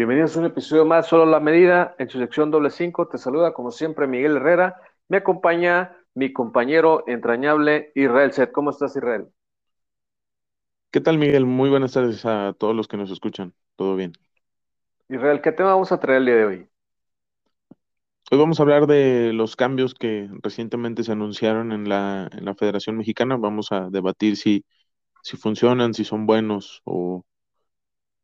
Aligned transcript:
Bienvenidos 0.00 0.34
a 0.34 0.40
un 0.40 0.46
episodio 0.46 0.86
más, 0.86 1.08
solo 1.08 1.26
la 1.26 1.40
medida, 1.40 1.94
en 1.98 2.08
su 2.08 2.18
sección 2.18 2.50
doble 2.50 2.70
cinco. 2.70 3.06
Te 3.06 3.18
saluda 3.18 3.52
como 3.52 3.70
siempre 3.70 4.06
Miguel 4.06 4.36
Herrera. 4.36 4.80
Me 5.08 5.18
acompaña 5.18 5.94
mi 6.14 6.32
compañero 6.32 7.04
entrañable 7.06 7.92
Israel 7.94 8.32
Set. 8.32 8.50
¿Cómo 8.50 8.70
estás, 8.70 8.96
Israel? 8.96 9.26
¿Qué 10.90 11.02
tal, 11.02 11.18
Miguel? 11.18 11.44
Muy 11.44 11.68
buenas 11.68 11.92
tardes 11.92 12.24
a 12.24 12.54
todos 12.58 12.74
los 12.74 12.88
que 12.88 12.96
nos 12.96 13.10
escuchan. 13.10 13.52
¿Todo 13.76 13.94
bien? 13.94 14.12
Israel, 15.10 15.42
¿qué 15.42 15.52
tema 15.52 15.74
vamos 15.74 15.92
a 15.92 16.00
traer 16.00 16.20
el 16.20 16.24
día 16.24 16.36
de 16.36 16.44
hoy? 16.46 16.68
Hoy 18.30 18.38
vamos 18.38 18.58
a 18.58 18.62
hablar 18.62 18.86
de 18.86 19.34
los 19.34 19.54
cambios 19.54 19.92
que 19.92 20.30
recientemente 20.42 21.04
se 21.04 21.12
anunciaron 21.12 21.72
en 21.72 21.90
la, 21.90 22.30
en 22.32 22.46
la 22.46 22.54
Federación 22.54 22.96
Mexicana. 22.96 23.36
Vamos 23.36 23.70
a 23.70 23.90
debatir 23.90 24.38
si, 24.38 24.64
si 25.22 25.36
funcionan, 25.36 25.92
si 25.92 26.06
son 26.06 26.24
buenos 26.24 26.80
o, 26.84 27.22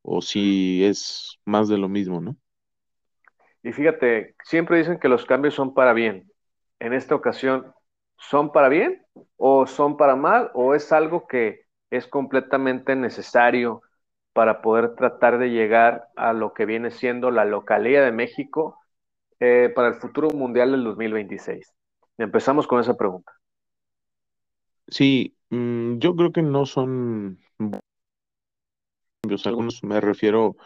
o 0.06 0.22
si 0.22 0.84
es 0.84 1.38
más 1.46 1.68
de 1.68 1.78
lo 1.78 1.88
mismo, 1.88 2.20
¿no? 2.20 2.36
Y 3.62 3.72
fíjate, 3.72 4.34
siempre 4.44 4.78
dicen 4.78 4.98
que 4.98 5.08
los 5.08 5.24
cambios 5.26 5.54
son 5.54 5.74
para 5.74 5.92
bien. 5.92 6.30
En 6.78 6.92
esta 6.92 7.14
ocasión, 7.14 7.72
¿son 8.18 8.52
para 8.52 8.68
bien 8.68 9.04
o 9.36 9.66
son 9.66 9.96
para 9.96 10.16
mal 10.16 10.50
o 10.54 10.74
es 10.74 10.92
algo 10.92 11.26
que 11.26 11.62
es 11.90 12.06
completamente 12.06 12.94
necesario 12.96 13.82
para 14.32 14.62
poder 14.62 14.94
tratar 14.96 15.38
de 15.38 15.50
llegar 15.50 16.08
a 16.16 16.32
lo 16.32 16.52
que 16.54 16.66
viene 16.66 16.90
siendo 16.90 17.30
la 17.30 17.44
localidad 17.44 18.04
de 18.04 18.12
México 18.12 18.78
eh, 19.40 19.72
para 19.74 19.88
el 19.88 19.94
futuro 19.96 20.30
mundial 20.30 20.72
del 20.72 20.84
2026? 20.84 21.74
Empezamos 22.18 22.66
con 22.66 22.80
esa 22.80 22.96
pregunta. 22.96 23.32
Sí, 24.88 25.36
mm, 25.50 25.98
yo 25.98 26.14
creo 26.16 26.32
que 26.32 26.42
no 26.42 26.66
son 26.66 27.40
algunos 29.46 29.82
me 29.82 30.00
refiero 30.00 30.56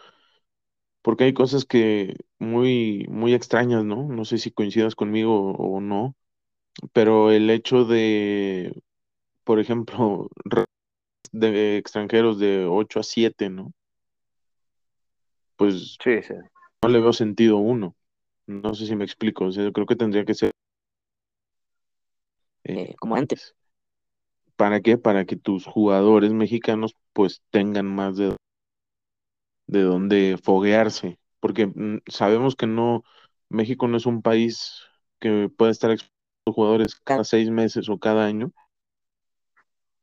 porque 1.01 1.23
hay 1.25 1.33
cosas 1.33 1.65
que 1.65 2.15
muy, 2.39 3.05
muy 3.09 3.33
extrañas, 3.33 3.83
¿no? 3.83 4.03
No 4.07 4.25
sé 4.25 4.37
si 4.37 4.51
coincidas 4.51 4.95
conmigo 4.95 5.51
o 5.53 5.81
no, 5.81 6.15
pero 6.93 7.31
el 7.31 7.49
hecho 7.49 7.85
de, 7.85 8.81
por 9.43 9.59
ejemplo, 9.59 10.29
de 11.31 11.77
extranjeros 11.77 12.39
de 12.39 12.65
8 12.65 12.99
a 12.99 13.03
7, 13.03 13.49
¿no? 13.49 13.73
Pues 15.55 15.97
sí, 16.03 16.21
sí. 16.23 16.33
no 16.81 16.89
le 16.89 16.99
veo 16.99 17.13
sentido 17.13 17.57
uno. 17.57 17.95
No 18.47 18.73
sé 18.73 18.85
si 18.87 18.95
me 18.95 19.05
explico. 19.05 19.45
O 19.45 19.51
sea, 19.51 19.63
yo 19.63 19.71
creo 19.71 19.85
que 19.85 19.95
tendría 19.95 20.25
que 20.25 20.33
ser 20.33 20.51
eh, 22.63 22.95
como 22.99 23.15
antes. 23.15 23.55
¿Para 24.55 24.81
qué? 24.81 24.97
Para 24.97 25.25
que 25.25 25.35
tus 25.35 25.65
jugadores 25.65 26.33
mexicanos 26.33 26.95
pues 27.13 27.41
tengan 27.51 27.85
más 27.87 28.17
de 28.17 28.35
de 29.71 29.83
dónde 29.83 30.37
foguearse, 30.43 31.17
porque 31.39 31.67
mm, 31.67 32.01
sabemos 32.07 32.55
que 32.55 32.67
no, 32.67 33.03
México 33.49 33.87
no 33.87 33.97
es 33.97 34.05
un 34.05 34.21
país 34.21 34.81
que 35.19 35.49
pueda 35.57 35.71
estar 35.71 35.91
expuesto 35.91 36.11
jugadores 36.45 36.95
cada 36.95 37.23
seis 37.23 37.49
meses 37.49 37.87
o 37.87 37.97
cada 37.97 38.25
año. 38.25 38.51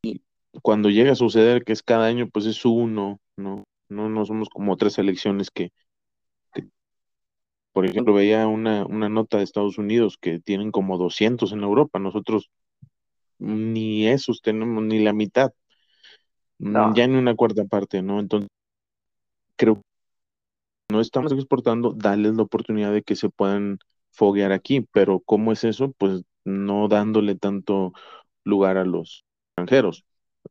Y 0.03 0.23
cuando 0.63 0.89
llega 0.89 1.13
a 1.13 1.17
suceder 1.17 1.65
que 1.65 1.75
es 1.75 1.83
cada 1.83 2.07
año, 2.07 2.31
pues 2.31 2.47
es 2.47 2.65
uno, 2.65 3.21
¿no? 3.37 3.65
No, 3.91 4.09
no 4.09 4.25
somos 4.25 4.49
como 4.49 4.73
otras 4.73 4.95
selecciones 4.95 5.51
que, 5.51 5.71
por 7.73 7.85
ejemplo, 7.85 8.15
veía 8.15 8.47
una, 8.47 8.87
una 8.87 9.11
nota 9.11 9.37
de 9.37 9.45
Estados 9.45 9.77
Unidos 9.77 10.17
que 10.19 10.41
tienen 10.41 10.71
como 10.71 10.97
200 10.97 11.53
en 11.53 11.63
Europa, 11.63 11.99
nosotros 11.99 12.51
ni 13.39 14.09
esos 14.09 14.41
tenemos, 14.41 14.83
ni 14.83 14.99
la 15.01 15.13
mitad, 15.13 15.53
ya 16.59 17.07
ni 17.07 17.17
una 17.17 17.37
cuarta 17.37 17.65
parte, 17.67 18.03
¿no? 18.03 18.19
Entonces, 18.19 18.49
creo 19.59 19.77
que 19.77 19.83
no 20.91 21.01
estamos 21.01 21.33
exportando, 21.33 21.93
darles 21.95 22.35
la 22.37 22.45
oportunidad 22.45 22.93
de 22.93 23.03
que 23.03 23.17
se 23.17 23.29
puedan 23.29 23.79
foguear 24.13 24.53
aquí, 24.53 24.81
pero 24.93 25.21
¿cómo 25.21 25.53
es 25.53 25.65
eso? 25.65 25.93
Pues 25.99 26.23
no 26.45 26.89
dándole 26.89 27.35
tanto 27.37 27.93
lugar 28.45 28.79
a 28.79 28.85
los 28.85 29.25
extranjeros. 29.51 30.05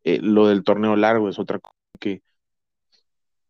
Eh, 0.04 0.20
lo 0.22 0.48
del 0.48 0.64
torneo 0.64 0.96
largo 0.96 1.30
es 1.30 1.40
otra 1.40 1.60
cosa 1.60 1.74
que, 2.00 2.22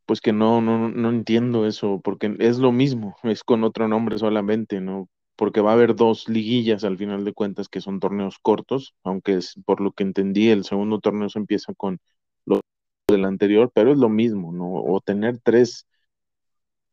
pues 0.06 0.22
que 0.22 0.34
no, 0.34 0.62
no, 0.62 0.90
no 0.90 1.09
entiendo 1.09 1.68
eso, 1.68 2.00
porque 2.04 2.36
es 2.40 2.60
lo 2.60 2.72
mismo, 2.72 3.18
es 3.24 3.44
con 3.44 3.64
otro 3.64 3.88
nombre 3.88 4.18
solamente, 4.18 4.80
¿no? 4.81 5.10
Porque 5.36 5.62
va 5.62 5.72
a 5.72 5.74
haber 5.74 5.96
dos 5.96 6.30
liguillas 6.30 6.84
al 6.84 6.98
final 6.98 7.26
de 7.26 7.34
cuentas 7.34 7.70
que 7.70 7.81
son 7.81 8.00
torneos 8.00 8.40
cortos, 8.42 8.96
aunque 9.04 9.34
es 9.36 9.56
por 9.66 9.81
lo 9.81 9.92
que 9.92 10.04
entendí, 10.04 10.50
el 10.50 10.64
segundo 10.64 11.00
torneo 11.00 11.30
se 11.30 11.40
empieza 11.40 11.74
con 11.76 12.00
del 13.07 13.25
anterior, 13.25 13.72
pero 13.73 13.91
es 13.91 13.97
lo 13.97 14.09
mismo, 14.09 14.51
¿no? 14.51 14.73
O 14.73 15.00
tener 15.01 15.40
tres, 15.40 15.88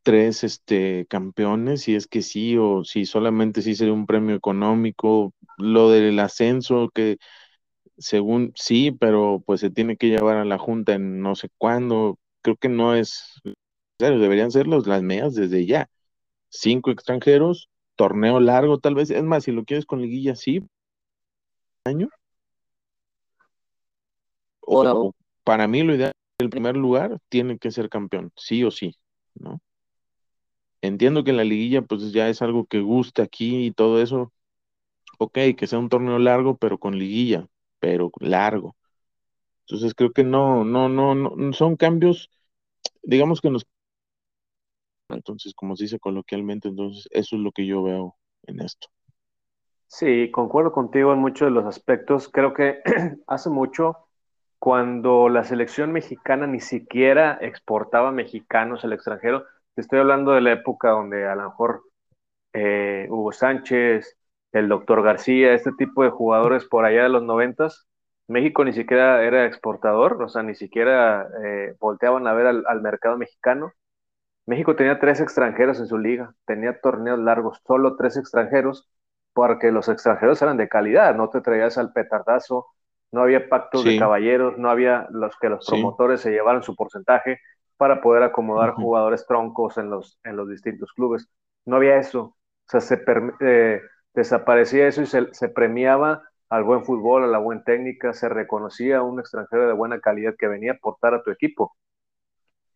tres 0.03 0.45
este, 0.45 1.07
campeones, 1.07 1.83
si 1.83 1.95
es 1.95 2.07
que 2.07 2.23
sí, 2.23 2.57
o 2.59 2.85
si 2.85 3.07
solamente 3.07 3.63
sí 3.63 3.75
sería 3.75 3.95
un 3.95 4.07
premio 4.07 4.37
económico, 4.37 5.33
lo 5.59 5.91
del 5.91 6.19
ascenso, 6.21 6.91
que 6.95 7.19
según 7.99 8.53
sí, 8.57 8.93
pero 8.93 9.43
pues 9.47 9.61
se 9.61 9.71
tiene 9.71 9.97
que 9.97 10.09
llevar 10.09 10.37
a 10.37 10.45
la 10.45 10.59
Junta 10.59 10.95
en 10.95 11.21
no 11.21 11.35
sé 11.37 11.49
cuándo, 11.59 12.19
creo 12.43 12.57
que 12.57 12.69
no 12.69 12.95
es 12.95 13.41
deberían 13.99 14.51
ser 14.51 14.67
los, 14.67 14.87
las 14.87 15.03
medias 15.03 15.35
desde 15.35 15.67
ya. 15.67 15.89
Cinco 16.49 16.91
extranjeros, 16.91 17.69
torneo 17.97 18.41
largo 18.41 18.79
tal 18.79 18.95
vez, 18.95 19.11
es 19.11 19.23
más, 19.23 19.45
si 19.45 19.53
lo 19.53 19.65
quieres 19.65 19.87
con 19.87 20.03
liguilla, 20.03 20.37
sí, 20.37 20.63
año. 21.85 22.09
O, 24.61 25.15
para 25.45 25.69
mí 25.69 25.83
lo 25.83 25.95
ideal, 25.95 26.13
el 26.39 26.51
primer 26.51 26.77
lugar 26.77 27.19
tiene 27.29 27.59
que 27.59 27.71
ser 27.71 27.89
campeón, 27.89 28.33
sí 28.37 28.65
o 28.65 28.71
sí, 28.71 28.97
¿no? 29.35 29.61
Entiendo 30.83 31.25
que 31.25 31.33
la 31.33 31.45
liguilla 31.45 31.83
pues 31.83 32.13
ya 32.13 32.29
es 32.29 32.43
algo 32.43 32.67
que 32.67 32.81
gusta 32.81 33.23
aquí 33.23 33.67
y 33.67 33.71
todo 33.71 34.03
eso. 34.03 34.33
Ok, 35.19 35.39
que 35.57 35.67
sea 35.67 35.79
un 35.79 35.89
torneo 35.89 36.19
largo, 36.19 36.57
pero 36.59 36.79
con 36.79 36.99
liguilla, 36.99 37.47
pero 37.79 38.11
largo. 38.21 38.77
Entonces 39.67 39.95
creo 39.95 40.13
que 40.13 40.25
no, 40.25 40.65
no, 40.65 40.89
no, 40.91 41.15
no, 41.15 41.53
son 41.55 41.77
cambios, 41.77 42.31
digamos 43.03 43.41
que 43.41 43.51
nos... 43.51 43.65
Entonces, 45.09 45.55
como 45.55 45.77
se 45.77 45.85
dice 45.85 45.99
coloquialmente, 45.99 46.69
entonces 46.69 47.09
eso 47.13 47.37
es 47.37 47.43
lo 47.43 47.53
que 47.53 47.67
yo 47.67 47.83
veo 47.83 48.17
en 48.43 48.61
esto. 48.61 48.89
Sí, 49.87 50.31
concuerdo 50.31 50.73
contigo 50.73 51.13
en 51.13 51.21
muchos 51.21 51.47
de 51.47 51.53
los 51.53 51.65
aspectos. 51.65 52.29
Creo 52.29 52.53
que 52.53 52.81
hace 53.27 53.49
mucho 53.49 53.97
cuando 54.65 55.29
la 55.29 55.45
selección 55.45 55.93
mexicana 55.93 56.47
ni 56.47 56.59
siquiera 56.59 57.37
exportaba 57.43 58.13
mexicanos 58.13 58.83
al 58.83 58.95
extranjero. 58.95 59.45
Te 59.75 59.83
estoy 59.83 59.99
hablando 59.99 60.33
de 60.33 60.41
la 60.41 60.53
época 60.53 60.89
donde 60.89 61.29
a 61.29 61.35
lo 61.35 61.51
mejor 61.51 61.83
eh, 62.55 63.07
Hugo 63.11 63.31
Sánchez, 63.33 64.17
el 64.53 64.71
doctor 64.71 65.03
García, 65.03 65.53
este 65.53 65.73
tipo 65.73 66.03
de 66.03 66.09
jugadores 66.09 66.65
por 66.65 66.87
allá 66.87 67.03
de 67.03 67.11
los 67.11 67.23
noventas, 67.23 67.87
México 68.27 68.65
ni 68.65 68.73
siquiera 68.73 69.23
era 69.23 69.45
exportador, 69.45 70.23
o 70.23 70.29
sea, 70.31 70.43
ni 70.43 70.55
siquiera 70.55 71.29
eh, 71.45 71.75
volteaban 71.79 72.27
a 72.27 72.33
ver 72.33 72.47
al, 72.47 72.65
al, 72.67 72.81
mercado 72.81 73.19
mexicano. 73.19 73.75
México 74.47 74.77
tenía 74.77 74.99
tres 74.99 75.21
extranjeros 75.21 75.79
en 75.79 75.89
su 75.89 75.99
liga, 75.99 76.35
tenía 76.47 76.81
torneos 76.81 77.19
largos, 77.19 77.61
solo 77.67 77.97
tres 77.97 78.17
extranjeros, 78.17 78.89
porque 79.35 79.71
los 79.73 79.91
extranjeros 79.91 80.41
eran 80.41 80.57
de 80.57 80.71
calidad, 80.71 81.15
no 81.17 81.29
te 81.29 81.43
traías 81.43 81.77
al 81.77 81.93
petardazo, 81.93 82.67
no 83.15 83.23
había 83.23 83.49
pactos 83.49 83.85
de 83.85 83.97
caballeros, 83.97 84.59
no 84.59 84.69
había 84.69 85.07
los 85.11 85.37
que 85.39 85.49
los 85.49 85.65
promotores 85.65 86.21
se 86.21 86.33
llevaran 86.33 86.65
su 86.65 86.75
porcentaje 86.75 87.39
para 87.77 88.01
poder 88.01 88.25
acomodar 88.25 88.75
jugadores 88.75 89.25
troncos 89.25 89.79
en 89.79 89.89
los, 89.89 90.19
en 90.25 90.37
los 90.37 90.49
distintos 90.49 90.93
clubes. 90.93 91.29
No 91.65 91.77
había 91.77 91.97
eso. 91.97 92.21
O 92.21 92.37
sea, 92.67 92.81
se 92.81 93.01
eh, 93.41 93.81
desaparecía 94.15 94.89
eso 94.89 95.03
y 95.03 95.07
se, 95.07 95.49
premiaba 95.49 96.25
al 96.49 96.65
buen 96.65 96.85
fútbol, 96.85 97.23
a 97.23 97.29
la 97.29 97.39
buena 97.39 97.63
técnica, 97.63 98.13
se 98.13 98.29
reconocía 98.29 98.99
a 98.99 99.03
un 99.03 99.21
extranjero 99.21 99.69
de 99.69 99.75
buena 99.75 100.01
calidad 100.01 100.35
que 100.37 100.49
venía 100.49 100.73
a 100.73 100.75
aportar 100.75 101.15
a 101.15 101.23
tu 101.23 101.31
equipo. 101.31 101.77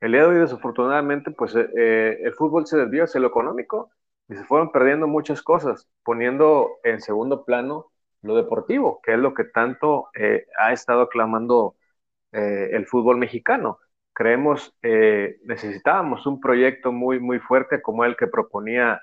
El 0.01 0.13
día 0.13 0.21
de 0.21 0.27
hoy, 0.29 0.39
desafortunadamente, 0.39 1.33
pues 1.33 1.57
eh, 1.57 1.69
eh, 1.77 2.19
el 2.23 2.33
fútbol 2.35 2.65
se 2.69 2.77
desvió 2.77 3.03
hacia 3.03 3.21
lo 3.21 3.27
económico 3.27 3.91
y 4.29 4.37
se 4.37 4.45
fueron 4.45 4.71
perdiendo 4.71 5.09
muchas 5.09 5.43
cosas, 5.43 5.89
poniendo 6.05 6.79
en 6.85 7.01
segundo 7.01 7.45
plano 7.45 7.91
lo 8.29 8.37
deportivo, 8.37 9.01
que 9.03 9.15
es 9.15 9.19
lo 9.19 9.35
que 9.35 9.45
tanto 9.45 10.11
eh, 10.15 10.47
ha 10.59 10.73
estado 10.73 11.03
aclamando 11.03 11.77
eh, 12.33 12.71
el 12.73 12.87
fútbol 12.87 13.19
mexicano. 13.19 13.79
Creemos, 14.13 14.77
eh, 14.83 15.39
necesitábamos 15.45 16.27
un 16.27 16.41
proyecto 16.41 16.93
muy, 16.93 17.21
muy 17.21 17.39
fuerte 17.41 17.83
como 17.83 18.05
el 18.05 18.17
que 18.17 18.27
proponía 18.29 19.03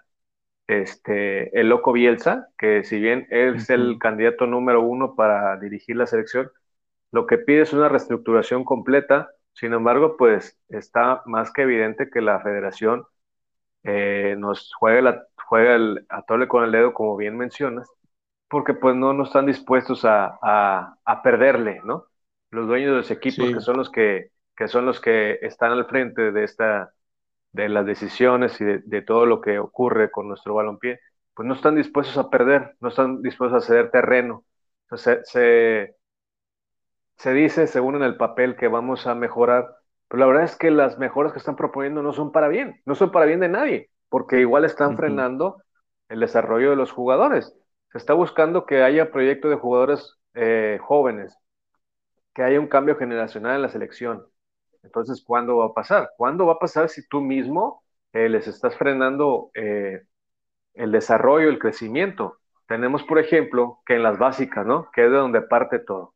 este, 0.68 1.60
el 1.60 1.70
Loco 1.70 1.94
Bielsa, 1.94 2.50
que 2.58 2.84
si 2.84 3.00
bien 3.00 3.28
es 3.32 3.70
el 3.70 3.98
candidato 4.00 4.48
número 4.48 4.82
uno 4.82 5.16
para 5.16 5.58
dirigir 5.60 5.98
la 5.98 6.08
selección, 6.08 6.52
lo 7.12 7.28
que 7.28 7.38
pide 7.38 7.62
es 7.64 7.74
una 7.74 7.90
reestructuración 7.90 8.66
completa. 8.66 9.30
Sin 9.54 9.74
embargo, 9.74 10.18
pues 10.18 10.60
está 10.70 11.22
más 11.26 11.52
que 11.54 11.64
evidente 11.64 12.10
que 12.10 12.22
la 12.22 12.42
federación 12.42 13.06
nos 14.38 14.72
juega, 14.80 15.02
la, 15.02 15.28
juega 15.48 15.76
el 15.76 16.06
atole 16.10 16.48
con 16.48 16.64
el 16.64 16.72
dedo, 16.72 16.94
como 16.94 17.16
bien 17.18 17.38
mencionas, 17.38 17.88
porque 18.48 18.74
pues 18.74 18.96
no, 18.96 19.14
no 19.14 19.24
están 19.24 19.46
dispuestos 19.46 20.06
a, 20.06 20.38
a, 20.42 21.22
perderle, 21.24 21.82
¿no? 21.84 22.06
Los 22.52 22.68
dueños 22.68 22.92
de 22.92 22.98
los 22.98 23.12
equipos 23.12 23.52
que 23.52 23.62
son 23.62 23.78
los 23.78 23.90
que, 23.90 24.32
que 24.56 24.68
son 24.68 24.86
los 24.86 25.00
que 25.02 25.40
están 25.42 25.72
al 25.72 25.86
frente 25.88 26.32
de 26.32 26.44
esta, 26.44 26.94
de 27.56 27.70
las 27.70 27.86
decisiones 27.86 28.60
y 28.62 28.66
de, 28.66 29.02
todo 29.02 29.26
lo 29.26 29.42
que 29.42 29.60
ocurre 29.60 30.12
con 30.12 30.28
nuestro 30.28 30.56
balompié, 30.56 31.00
pues 31.34 31.48
no 31.48 31.54
están 31.54 31.76
dispuestos 31.76 32.18
a 32.18 32.30
perder, 32.30 32.76
no 32.82 32.90
están 32.90 33.22
dispuestos 33.22 33.64
a 33.64 33.66
ceder 33.66 33.92
terreno. 33.92 34.46
Se, 34.92 35.24
se, 35.26 35.96
se 37.18 37.34
dice, 37.34 37.68
según 37.68 37.96
en 37.96 38.04
el 38.04 38.18
papel, 38.18 38.56
que 38.56 38.68
vamos 38.68 39.08
a 39.08 39.16
mejorar, 39.16 39.68
pero 40.08 40.20
la 40.20 40.28
verdad 40.28 40.44
es 40.44 40.56
que 40.56 40.70
las 40.70 40.98
mejoras 40.98 41.34
que 41.34 41.40
están 41.40 41.56
proponiendo 41.56 42.04
no 42.04 42.14
son 42.14 42.32
para 42.32 42.48
bien, 42.48 42.82
no 42.86 42.96
son 42.96 43.12
para 43.12 43.26
bien 43.26 43.40
de 43.40 43.50
nadie, 43.50 43.90
porque 44.10 44.40
igual 44.40 44.66
están 44.66 44.98
frenando 44.98 45.62
el 46.10 46.20
desarrollo 46.20 46.70
de 46.70 46.76
los 46.76 46.92
jugadores. 46.92 47.56
Se 47.96 48.00
está 48.00 48.14
buscando 48.14 48.66
que 48.66 48.84
haya 48.84 49.10
proyecto 49.10 49.48
de 49.48 49.56
jugadores 49.56 50.18
eh, 50.34 50.80
jóvenes, 50.82 51.34
que 52.34 52.44
haya 52.44 52.60
un 52.60 52.68
cambio 52.68 52.98
generacional 52.98 53.56
en 53.56 53.62
la 53.62 53.70
selección. 53.70 54.28
Entonces, 54.84 55.24
¿cuándo 55.26 55.56
va 55.56 55.68
a 55.68 55.74
pasar? 55.74 56.10
¿Cuándo 56.18 56.46
va 56.46 56.56
a 56.56 56.60
pasar 56.60 56.90
si 56.90 57.08
tú 57.08 57.22
mismo 57.22 57.86
eh, 58.12 58.28
les 58.28 58.50
estás 58.50 58.76
frenando 58.76 59.50
eh, 59.54 60.02
el 60.74 60.92
desarrollo, 60.92 61.48
el 61.48 61.58
crecimiento? 61.58 62.40
Tenemos, 62.68 63.02
por 63.04 63.18
ejemplo, 63.18 63.80
que 63.86 63.96
en 63.96 64.04
las 64.04 64.18
básicas, 64.20 64.66
¿no? 64.66 64.92
Que 64.92 65.06
es 65.06 65.12
de 65.12 65.16
donde 65.16 65.42
parte 65.44 65.80
todo. 65.80 66.16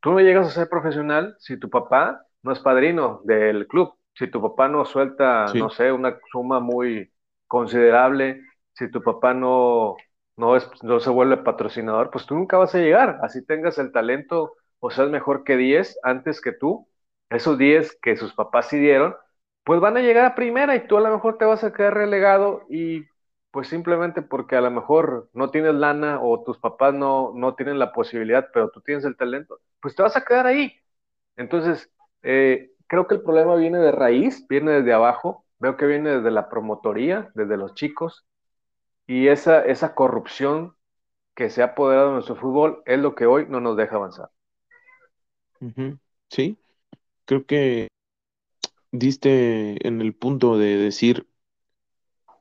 Tú 0.00 0.12
no 0.12 0.20
llegas 0.20 0.46
a 0.46 0.52
ser 0.52 0.70
profesional 0.70 1.36
si 1.38 1.58
tu 1.58 1.68
papá 1.68 2.24
no 2.42 2.50
es 2.50 2.60
padrino 2.60 3.20
del 3.24 3.66
club, 3.66 3.92
si 4.14 4.30
tu 4.30 4.40
papá 4.40 4.68
no 4.68 4.86
suelta, 4.86 5.52
no 5.54 5.68
sé, 5.68 5.92
una 5.92 6.18
suma 6.32 6.60
muy 6.60 7.12
considerable, 7.46 8.40
si 8.72 8.90
tu 8.90 9.02
papá 9.02 9.34
no, 9.34 9.96
no, 10.36 10.56
es, 10.56 10.68
no 10.82 11.00
se 11.00 11.10
vuelve 11.10 11.36
patrocinador, 11.38 12.10
pues 12.10 12.26
tú 12.26 12.34
nunca 12.34 12.58
vas 12.58 12.74
a 12.74 12.78
llegar, 12.78 13.18
así 13.22 13.44
tengas 13.44 13.78
el 13.78 13.92
talento 13.92 14.54
o 14.80 14.90
seas 14.90 15.10
mejor 15.10 15.44
que 15.44 15.56
10 15.56 15.98
antes 16.02 16.40
que 16.40 16.52
tú, 16.52 16.88
esos 17.30 17.58
10 17.58 17.96
que 18.02 18.16
sus 18.16 18.34
papás 18.34 18.68
sí 18.68 18.78
dieron, 18.78 19.14
pues 19.64 19.80
van 19.80 19.96
a 19.96 20.00
llegar 20.00 20.26
a 20.26 20.34
primera 20.34 20.76
y 20.76 20.86
tú 20.86 20.96
a 20.96 21.00
lo 21.00 21.10
mejor 21.10 21.38
te 21.38 21.44
vas 21.44 21.64
a 21.64 21.72
quedar 21.72 21.94
relegado 21.94 22.62
y 22.68 23.04
pues 23.50 23.68
simplemente 23.68 24.20
porque 24.22 24.56
a 24.56 24.60
lo 24.60 24.70
mejor 24.70 25.30
no 25.32 25.50
tienes 25.50 25.74
lana 25.74 26.20
o 26.20 26.42
tus 26.42 26.58
papás 26.58 26.92
no, 26.94 27.32
no 27.34 27.54
tienen 27.54 27.78
la 27.78 27.92
posibilidad, 27.92 28.48
pero 28.52 28.70
tú 28.70 28.80
tienes 28.80 29.04
el 29.04 29.16
talento, 29.16 29.60
pues 29.80 29.94
te 29.94 30.02
vas 30.02 30.16
a 30.16 30.24
quedar 30.24 30.46
ahí. 30.46 30.72
Entonces, 31.36 31.90
eh, 32.22 32.70
creo 32.86 33.06
que 33.06 33.14
el 33.16 33.22
problema 33.22 33.56
viene 33.56 33.78
de 33.78 33.92
raíz, 33.92 34.46
viene 34.48 34.72
desde 34.72 34.92
abajo, 34.92 35.44
veo 35.58 35.76
que 35.76 35.86
viene 35.86 36.10
desde 36.18 36.30
la 36.30 36.48
promotoría, 36.48 37.30
desde 37.34 37.56
los 37.56 37.74
chicos, 37.74 38.26
y 39.06 39.28
esa, 39.28 39.64
esa 39.64 39.94
corrupción 39.94 40.76
que 41.34 41.50
se 41.50 41.62
ha 41.62 41.66
apoderado 41.66 42.08
de 42.08 42.14
nuestro 42.14 42.36
fútbol 42.36 42.82
es 42.86 42.98
lo 42.98 43.14
que 43.14 43.26
hoy 43.26 43.46
no 43.48 43.60
nos 43.60 43.76
deja 43.76 43.96
avanzar. 43.96 44.30
Sí, 46.30 46.58
creo 47.26 47.46
que 47.46 47.88
diste 48.92 49.86
en 49.86 50.00
el 50.00 50.14
punto 50.14 50.58
de 50.58 50.76
decir, 50.76 51.26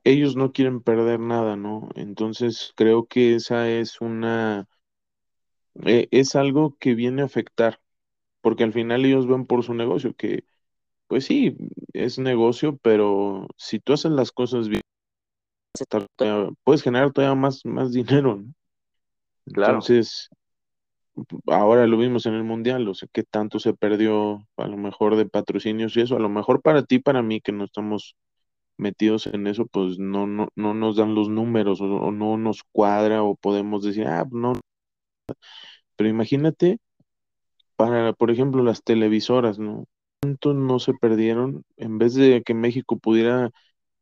ellos 0.06 0.36
no 0.36 0.52
quieren 0.54 0.82
perder 0.82 1.20
nada, 1.20 1.56
¿no? 1.56 1.90
Entonces 1.96 2.74
creo 2.76 3.06
que 3.08 3.36
esa 3.36 3.70
es 3.70 4.02
una, 4.02 4.68
eh, 5.86 6.08
es 6.12 6.36
algo 6.36 6.78
que 6.80 6.96
viene 6.96 7.22
a 7.22 7.26
afectar, 7.26 7.80
porque 8.42 8.66
al 8.66 8.74
final 8.74 9.06
ellos 9.06 9.28
ven 9.28 9.48
por 9.48 9.64
su 9.64 9.76
negocio, 9.76 10.16
que 10.16 10.46
pues 11.08 11.26
sí, 11.26 11.58
es 11.94 12.20
negocio, 12.20 12.78
pero 12.84 13.48
si 13.58 13.80
tú 13.82 13.94
haces 13.94 14.14
las 14.14 14.34
cosas 14.34 14.70
bien, 14.70 14.83
puedes 16.64 16.84
generar 16.84 17.12
todavía 17.12 17.36
más, 17.36 17.66
más 17.66 17.92
dinero, 17.92 18.38
¿no? 18.38 18.54
Entonces, 19.46 20.30
ahora 21.48 21.88
lo 21.88 21.98
vimos 21.98 22.26
en 22.26 22.34
el 22.34 22.44
mundial, 22.44 22.88
o 22.88 22.94
sea, 22.94 23.10
qué 23.12 23.24
tanto 23.24 23.60
se 23.60 23.74
perdió 23.74 24.48
a 24.58 24.68
lo 24.68 24.78
mejor 24.78 25.16
de 25.16 25.26
patrocinios 25.26 25.96
y 25.98 26.02
eso, 26.02 26.16
a 26.16 26.20
lo 26.20 26.30
mejor 26.30 26.62
para 26.62 26.84
ti, 26.84 27.00
para 27.00 27.22
mí, 27.22 27.42
que 27.42 27.52
no 27.52 27.66
estamos 27.66 28.16
metidos 28.78 29.28
en 29.28 29.48
eso, 29.48 29.66
pues 29.68 30.00
no, 30.00 30.28
no, 30.28 30.50
no 30.56 30.74
nos 30.74 30.96
dan 30.96 31.16
los 31.16 31.30
números 31.30 31.82
o, 31.82 32.12
no 32.12 32.38
nos 32.38 32.64
cuadra 32.72 33.24
o 33.24 33.36
podemos 33.36 33.84
decir, 33.84 34.08
ah, 34.08 34.26
no. 34.32 34.54
Pero 35.96 36.10
imagínate 36.10 36.80
para, 37.76 38.14
por 38.14 38.32
ejemplo, 38.32 38.64
las 38.64 38.84
televisoras, 38.84 39.60
¿no? 39.60 39.86
¿Cuánto 40.22 40.54
no 40.54 40.80
se 40.80 40.94
perdieron? 40.94 41.64
En 41.78 41.98
vez 41.98 42.14
de 42.16 42.44
que 42.44 42.54
México 42.54 42.98
pudiera 42.98 43.52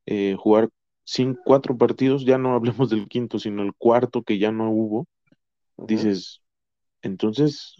eh, 0.05 0.35
jugar 0.39 0.69
sin 1.03 1.35
cuatro 1.35 1.77
partidos, 1.77 2.25
ya 2.25 2.37
no 2.37 2.53
hablemos 2.53 2.89
del 2.89 3.07
quinto, 3.07 3.39
sino 3.39 3.63
el 3.63 3.73
cuarto 3.73 4.23
que 4.23 4.37
ya 4.37 4.51
no 4.51 4.71
hubo, 4.71 5.07
dices, 5.77 6.41
entonces 7.01 7.75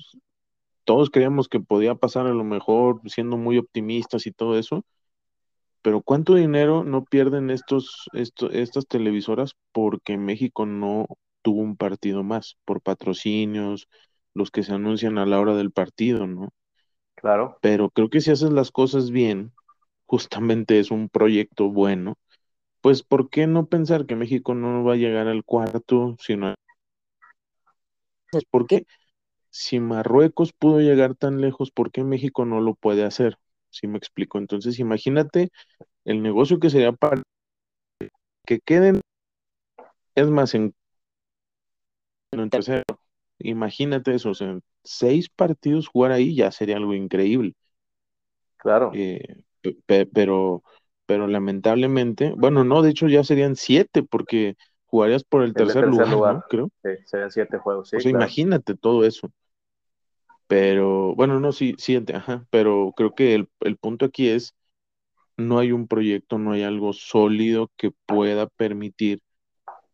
todos 0.84 1.10
creíamos 1.10 1.48
que 1.48 1.60
podía 1.60 1.96
pasar 1.96 2.28
a 2.28 2.34
lo 2.34 2.44
mejor 2.44 3.02
siendo 3.06 3.38
muy 3.38 3.58
optimistas 3.58 4.26
y 4.26 4.32
todo 4.32 4.58
eso, 4.58 4.84
pero 5.82 6.02
¿cuánto 6.02 6.36
dinero 6.36 6.84
no 6.84 7.06
pierden 7.06 7.50
estos, 7.50 8.08
estas 8.14 8.88
televisoras 8.88 9.56
porque 9.72 10.18
México 10.18 10.66
no 10.66 11.08
tuvo 11.42 11.62
un 11.62 11.76
partido 11.76 12.24
más 12.24 12.58
por 12.66 12.82
patrocinios, 12.82 13.88
los 14.34 14.52
que 14.52 14.64
se 14.64 14.74
anuncian 14.74 15.18
a 15.18 15.26
la 15.26 15.40
hora 15.40 15.56
del 15.56 15.72
partido, 15.72 16.28
¿no? 16.28 16.50
Claro. 17.16 17.58
Pero 17.62 17.90
creo 17.90 18.10
que 18.10 18.22
si 18.22 18.32
haces 18.32 18.52
las 18.52 18.72
cosas 18.72 19.12
bien, 19.12 19.54
justamente 20.06 20.80
es 20.80 20.92
un 20.92 21.10
proyecto 21.10 21.70
bueno, 21.70 22.18
pues 22.82 23.04
¿por 23.04 23.30
qué 23.30 23.48
no 23.48 23.68
pensar 23.68 24.06
que 24.06 24.16
México 24.16 24.54
no 24.56 24.84
va 24.84 24.94
a 24.94 24.98
llegar 24.98 25.28
al 25.28 25.44
cuarto, 25.46 26.16
sino 26.20 26.56
pues, 28.32 28.46
¿por 28.46 28.68
qué? 28.68 28.86
Si 29.52 29.80
Marruecos 29.80 30.54
pudo 30.54 30.80
llegar 30.82 31.16
tan 31.16 31.42
lejos, 31.42 31.72
¿por 31.72 31.92
qué 31.92 32.04
México 32.04 32.46
no 32.46 32.62
lo 32.62 32.76
puede 32.76 33.06
hacer? 33.06 33.38
Si 33.72 33.88
me 33.88 33.98
explico. 33.98 34.38
Entonces, 34.40 34.80
imagínate 34.80 35.52
el 36.06 36.24
negocio 36.24 36.60
que 36.60 36.70
sería 36.72 36.94
para 36.94 37.24
que 38.48 38.60
queden, 38.60 39.02
es 40.16 40.30
más, 40.30 40.54
en, 40.56 40.74
en 42.32 42.50
tercero, 42.50 42.84
imagínate 43.40 44.16
eso, 44.16 44.30
o 44.32 44.34
sea, 44.34 44.60
seis 44.84 45.30
partidos 45.30 45.88
jugar 45.88 46.12
ahí 46.12 46.36
ya 46.36 46.52
sería 46.52 46.78
algo 46.78 46.94
increíble. 46.94 47.54
Claro. 48.58 48.92
Eh, 48.94 49.44
pero, 50.14 50.64
pero 51.12 51.28
lamentablemente, 51.28 52.32
bueno, 52.38 52.64
no, 52.64 52.82
de 52.82 52.92
hecho 52.92 53.10
ya 53.10 53.26
serían 53.26 53.58
siete 53.58 54.02
porque 54.02 54.56
jugarías 54.86 55.26
por 55.26 55.44
el, 55.44 55.54
tercer, 55.54 55.86
lugar, 55.90 56.46
creo. 56.50 56.70
Sí, 56.82 56.92
serían 57.04 57.30
siete 57.30 57.58
juegos, 57.58 57.90
sí. 57.90 57.98
O 57.98 58.00
sea, 58.00 58.12
imagínate 58.12 58.76
todo 58.76 59.04
eso. 59.04 59.30
Pero, 60.48 61.14
bueno, 61.14 61.42
no, 61.42 61.52
sí, 61.52 61.76
siete, 61.78 62.16
ajá, 62.16 62.48
pero 62.50 62.94
creo 62.96 63.14
que 63.14 63.36
el, 63.36 63.50
el 63.60 63.76
punto 63.76 64.06
aquí 64.06 64.30
es, 64.30 64.56
no 65.36 65.60
hay 65.60 65.74
un 65.74 65.90
proyecto, 65.90 66.38
no 66.38 66.54
hay 66.54 66.64
algo 66.64 66.94
sólido 66.94 67.70
que 67.76 67.92
pueda 68.06 68.48
permitir 68.48 69.20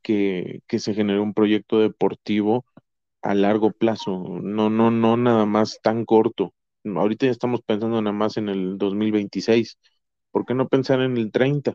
que, 0.04 0.60
que 0.68 0.78
se 0.78 0.94
genere 0.94 1.20
un 1.20 1.34
proyecto 1.34 1.80
deportivo 1.80 2.64
a 3.24 3.34
largo 3.34 3.72
plazo, 3.72 4.40
no, 4.44 4.70
no, 4.70 4.92
no 4.92 5.18
nada 5.18 5.48
más 5.48 5.80
tan 5.82 6.06
corto. 6.06 6.54
Ahorita 6.86 7.26
ya 7.26 7.32
estamos 7.32 7.64
pensando 7.64 8.00
nada 8.04 8.14
más 8.16 8.38
en 8.38 8.50
el 8.50 8.78
2026. 8.78 9.80
¿Por 10.38 10.46
qué 10.46 10.54
no 10.54 10.68
pensar 10.68 11.02
en 11.02 11.18
el 11.18 11.32
30? 11.32 11.74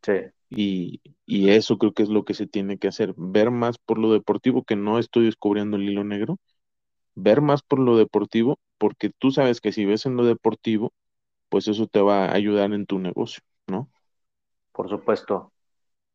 Sí. 0.00 0.12
Y, 0.48 1.02
y, 1.26 1.50
eso 1.50 1.76
creo 1.76 1.92
que 1.92 2.02
es 2.02 2.08
lo 2.08 2.24
que 2.24 2.32
se 2.32 2.46
tiene 2.46 2.78
que 2.78 2.88
hacer, 2.88 3.12
ver 3.18 3.50
más 3.50 3.76
por 3.76 3.98
lo 3.98 4.10
deportivo, 4.10 4.64
que 4.64 4.74
no 4.74 4.98
estoy 4.98 5.26
descubriendo 5.26 5.76
el 5.76 5.82
hilo 5.82 6.02
negro, 6.02 6.38
ver 7.14 7.42
más 7.42 7.60
por 7.62 7.78
lo 7.78 7.98
deportivo, 7.98 8.58
porque 8.78 9.10
tú 9.10 9.32
sabes 9.32 9.60
que 9.60 9.70
si 9.70 9.84
ves 9.84 10.06
en 10.06 10.16
lo 10.16 10.24
deportivo, 10.24 10.94
pues 11.50 11.68
eso 11.68 11.86
te 11.88 12.00
va 12.00 12.24
a 12.24 12.32
ayudar 12.32 12.72
en 12.72 12.86
tu 12.86 12.98
negocio, 12.98 13.42
¿no? 13.66 13.90
Por 14.72 14.88
supuesto. 14.88 15.52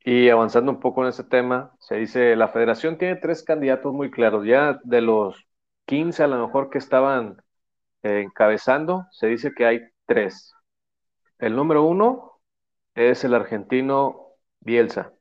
Y 0.04 0.30
avanzando 0.30 0.72
un 0.72 0.80
poco 0.80 1.04
en 1.04 1.10
ese 1.10 1.24
tema, 1.24 1.72
se 1.78 1.98
dice, 1.98 2.36
la 2.36 2.48
federación 2.48 2.98
tiene 2.98 3.18
tres 3.18 3.44
candidatos 3.44 3.94
muy 3.94 4.10
claros. 4.10 4.44
Ya 4.44 4.80
de 4.84 5.02
los 5.02 5.46
15 5.86 6.24
a 6.24 6.28
lo 6.28 6.48
mejor 6.48 6.72
que 6.72 6.80
estaban 6.80 7.38
eh, 8.02 8.22
encabezando, 8.26 9.06
se 9.12 9.28
dice 9.28 9.54
que 9.56 9.68
hay 9.68 9.82
tres. 10.08 10.56
El 11.40 11.56
número 11.56 11.84
uno 11.84 12.40
es 12.96 13.24
el 13.24 13.34
argentino 13.34 14.36
Bielsa. 14.60 15.14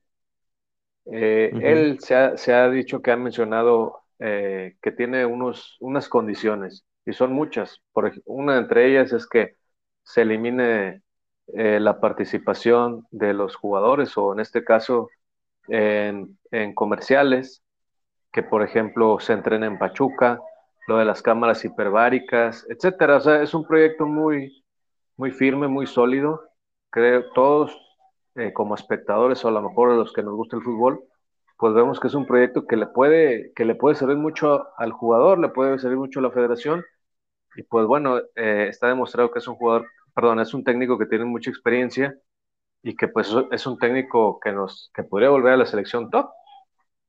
Eh, 1.07 1.51
él 1.63 1.99
se 2.01 2.53
ha, 2.53 2.69
dicho 2.71 3.01
que 3.01 3.13
ha 3.13 3.17
mencionado 3.17 4.03
eh, 4.19 4.77
que 4.83 4.93
tiene 4.93 5.25
unos, 5.25 5.77
unas 5.81 6.09
condiciones, 6.09 6.85
y 7.07 7.13
son 7.13 7.33
muchas. 7.33 7.81
Por, 7.93 8.13
una 8.27 8.59
entre 8.59 8.91
ellas 8.91 9.13
es 9.13 9.27
que 9.27 9.57
se 10.03 10.23
elimine 10.23 11.03
eh, 11.55 11.81
la 11.81 12.01
participación 12.01 13.07
de 13.11 13.33
los 13.33 13.57
jugadores 13.57 14.17
o 14.19 14.33
en 14.35 14.41
este 14.41 14.65
caso 14.65 15.09
en, 15.69 16.37
comerciales, 16.75 17.63
que 18.33 18.43
por 18.43 18.63
ejemplo 18.63 19.19
se 19.21 19.33
entrena 19.35 19.67
en 19.67 19.79
Pachuca, 19.79 20.41
lo 20.89 20.99
de 20.99 21.05
las 21.05 21.23
cámaras 21.23 21.65
hiperbáricas, 21.65 22.67
etcétera. 22.69 23.17
O 23.17 23.21
sea, 23.21 23.43
es 23.43 23.55
un 23.55 23.67
proyecto 23.67 24.07
muy, 24.07 24.65
muy 25.19 25.33
firme, 25.33 25.69
muy 25.69 25.87
sólido. 25.87 26.43
Creo 26.91 27.31
todos 27.35 27.77
eh, 28.37 28.53
como 28.55 28.75
espectadores 28.75 29.45
o 29.45 29.49
a 29.49 29.51
lo 29.53 29.63
mejor 29.63 29.93
los 29.95 30.13
que 30.15 30.23
nos 30.23 30.35
gusta 30.35 30.57
el 30.57 30.63
fútbol, 30.63 31.05
pues 31.59 31.75
vemos 31.75 32.01
que 32.01 32.09
es 32.09 32.15
un 32.15 32.27
proyecto 32.27 32.67
que 32.67 32.77
le 32.77 32.87
puede, 32.87 33.53
que 33.55 33.65
le 33.67 33.75
puede 33.75 33.97
servir 33.97 34.17
mucho 34.17 34.69
al 34.79 34.93
jugador, 34.93 35.39
le 35.39 35.51
puede 35.51 35.79
servir 35.79 35.99
mucho 35.99 36.21
a 36.21 36.23
la 36.23 36.31
federación 36.31 36.85
y 37.57 37.65
pues 37.65 37.87
bueno, 37.87 38.19
eh, 38.37 38.69
está 38.71 38.89
demostrado 38.89 39.31
que 39.33 39.41
es 39.41 39.49
un 39.49 39.57
jugador 39.57 39.87
perdón, 40.15 40.41
es 40.41 40.55
un 40.55 40.65
técnico 40.65 40.99
que 40.99 41.07
tiene 41.07 41.25
mucha 41.25 41.51
experiencia 41.51 42.17
y 42.83 42.97
que 42.97 43.09
pues 43.09 43.35
es 43.53 43.67
un 43.67 43.79
técnico 43.79 44.41
que 44.41 44.53
nos 44.53 44.91
que 44.95 45.05
podría 45.05 45.31
volver 45.31 45.55
a 45.55 45.57
la 45.59 45.67
selección 45.67 46.11
top. 46.11 46.31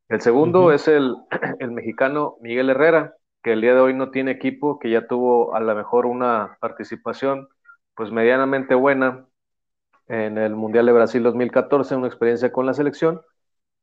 El 0.09 0.21
segundo 0.21 0.71
es 0.71 0.87
el, 0.87 1.15
el, 1.59 1.71
mexicano 1.71 2.37
Miguel 2.41 2.69
Herrera, 2.69 3.15
que 3.43 3.53
el 3.53 3.61
día 3.61 3.75
de 3.75 3.81
hoy 3.81 3.93
no 3.93 4.11
tiene 4.11 4.31
equipo, 4.31 4.79
que 4.79 4.89
ya 4.91 5.07
tuvo 5.07 5.55
a 5.55 5.59
lo 5.59 5.75
mejor 5.75 6.05
una 6.05 6.57
participación 6.61 7.47
pues 8.00 8.13
medianamente 8.13 8.75
buena 8.75 9.27
en 10.08 10.38
el 10.38 10.56
Mundial 10.56 10.86
de 10.86 10.94
Brasil 10.94 11.22
2014, 11.22 11.98
una 11.98 12.08
experiencia 12.08 12.50
con 12.50 12.65
la 12.65 12.74
selección. 12.74 13.22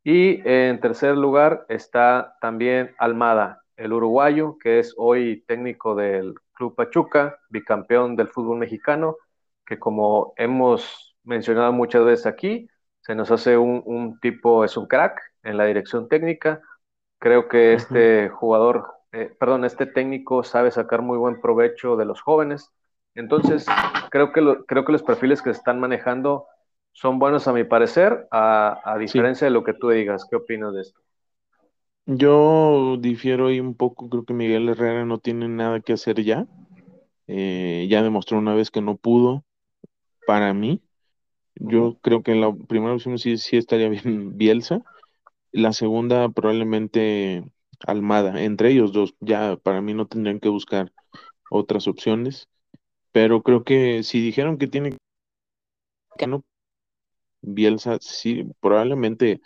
Y 0.03 0.41
en 0.49 0.81
tercer 0.81 1.19
lugar 1.19 1.67
está 1.69 2.35
también 2.41 2.95
Almada, 2.97 3.61
el 3.77 3.93
uruguayo, 3.93 4.57
que 4.57 4.79
es 4.79 4.95
hoy 4.97 5.45
técnico 5.47 5.95
del 5.95 6.33
Club 6.55 6.75
Pachuca, 6.75 7.39
bicampeón 7.51 8.17
del 8.17 8.29
fútbol 8.29 8.57
mexicano, 8.57 9.19
que 9.67 9.79
como 9.79 10.33
hemos 10.39 11.15
mencionado 11.23 11.75
muchas 11.75 12.03
veces 12.03 12.25
aquí, 12.25 12.71
se 13.03 13.15
nos 13.15 13.31
hace 13.31 13.59
un, 13.59 14.19
tipo, 14.21 14.65
es 14.65 14.79
un 14.79 14.87
crack 14.87 15.21
en 15.43 15.59
la 15.59 15.67
dirección 15.67 16.09
técnica. 16.09 16.63
Creo 17.19 17.49
que 17.49 17.75
este 17.75 18.31
jugador, 18.31 18.95
eh, 19.13 19.31
perdón, 19.39 19.67
este 19.67 19.85
técnico 19.85 20.43
sabe 20.43 20.71
sacar 20.71 21.03
muy 21.03 21.19
buen 21.19 21.39
provecho 21.43 21.97
de 21.97 22.07
los 22.07 22.23
jóvenes. 22.23 22.73
Entonces, 23.17 23.67
creo 24.11 24.33
que, 24.33 24.43
creo 24.67 24.85
que 24.85 24.93
los 24.93 25.03
perfiles 25.03 25.43
que 25.43 25.53
se 25.53 25.59
están 25.59 25.81
manejando 25.81 26.47
son 26.93 27.19
buenos 27.19 27.49
a 27.49 27.53
mi 27.53 27.65
parecer, 27.65 28.29
a, 28.31 28.97
diferencia 28.99 29.47
de 29.47 29.51
lo 29.51 29.65
que 29.65 29.75
tú 29.75 29.89
digas. 29.89 30.27
¿Qué 30.31 30.37
opinas 30.37 30.73
de 30.75 30.83
esto? 30.83 31.01
Yo 32.07 32.97
difiero 33.01 33.49
ahí 33.49 33.59
un 33.59 33.75
poco, 33.75 34.09
creo 34.09 34.25
que 34.25 34.33
Miguel 34.33 34.69
Herrera 34.69 35.05
no 35.05 35.19
tiene 35.19 35.49
nada 35.49 35.81
que 35.81 35.95
hacer 35.95 36.23
ya. 36.23 36.47
Eh, 37.27 37.87
ya 37.91 38.03
demostró 38.03 38.39
una 38.39 38.55
vez 38.55 38.71
que 38.71 38.81
no 38.81 38.97
pudo, 38.97 39.45
para 40.27 40.55
mí. 40.55 40.81
Yo 41.57 41.99
creo 42.03 42.23
que 42.23 42.35
la 42.35 42.55
primera 42.55 42.95
opción 42.95 43.19
sí, 43.19 43.39
sí 43.39 43.57
estaría 43.57 43.89
bien 43.89 44.03
Bielsa. 44.37 44.83
La 45.53 45.73
segunda 45.73 46.29
probablemente 46.29 47.45
Almada. 47.87 48.43
Entre 48.43 48.71
ellos 48.71 48.93
dos, 48.93 49.15
ya 49.21 49.57
para 49.57 49.81
mí 49.81 49.95
no 49.95 50.07
tendrían 50.07 50.41
que 50.41 50.49
buscar 50.49 50.93
otras 51.51 51.89
opciones. 51.89 52.49
Pero 53.17 53.43
creo 53.43 53.65
que 53.65 54.03
si 54.03 54.21
dijeron 54.21 54.59
que 54.59 54.67
tiene 54.67 54.95
que 56.19 56.27
no, 56.27 56.45
Bielsa 57.41 57.97
sí, 57.99 58.45
probablemente 58.61 59.41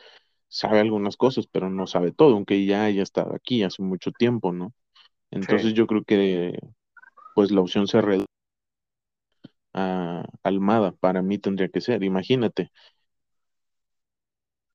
sabe 0.49 0.81
algunas 0.81 1.17
cosas, 1.17 1.47
pero 1.47 1.71
no 1.71 1.87
sabe 1.87 2.11
todo, 2.11 2.35
aunque 2.35 2.67
ya 2.67 2.83
haya 2.83 3.05
estado 3.05 3.33
aquí 3.33 3.62
hace 3.62 3.81
mucho 3.85 4.11
tiempo, 4.11 4.50
¿no? 4.50 4.73
Entonces 5.31 5.73
yo 5.75 5.87
creo 5.87 6.03
que 6.03 6.59
pues 7.37 7.53
la 7.53 7.61
opción 7.61 7.87
se 7.87 8.00
reduce 8.00 8.27
a 9.73 10.25
Almada, 10.43 10.91
para 10.91 11.23
mí 11.23 11.39
tendría 11.39 11.69
que 11.69 11.81
ser, 11.81 12.03
imagínate. 12.03 12.73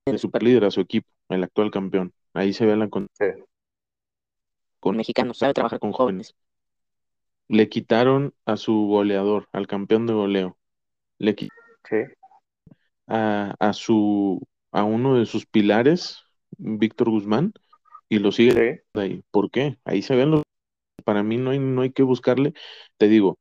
El 0.05 0.19
superlíder 0.19 0.63
a 0.63 0.71
su 0.71 0.79
equipo, 0.79 1.09
el 1.27 1.43
actual 1.43 1.69
campeón. 1.69 2.13
Ahí 2.33 2.53
se 2.53 2.65
ve 2.65 2.77
la 2.77 2.87
con, 2.87 3.07
con 4.79 4.95
mexicanos, 4.95 5.37
sabe 5.37 5.53
trabajar 5.53 5.81
con 5.81 5.91
jóvenes. 5.91 6.33
Le 7.47 7.69
quitaron 7.69 8.33
a 8.45 8.57
su 8.57 8.73
goleador, 8.87 9.47
al 9.51 9.67
campeón 9.67 10.07
de 10.07 10.13
goleo. 10.13 10.57
Le 11.19 11.35
quitaron 11.35 11.59
a, 13.07 13.55
a 13.59 13.73
su 13.73 14.41
a 14.71 14.83
uno 14.83 15.17
de 15.17 15.25
sus 15.25 15.45
pilares, 15.45 16.19
Víctor 16.57 17.09
Guzmán, 17.09 17.53
y 18.09 18.19
lo 18.19 18.31
sigue 18.31 18.83
ahí. 18.93 19.23
¿Por 19.31 19.49
qué? 19.49 19.77
Ahí 19.85 20.01
se 20.01 20.15
ven 20.15 20.31
los. 20.31 20.43
Para 21.05 21.23
mí 21.23 21.37
no 21.37 21.51
hay, 21.51 21.59
no 21.59 21.81
hay 21.81 21.91
que 21.91 22.03
buscarle. 22.03 22.53
Te 22.97 23.07
digo, 23.07 23.37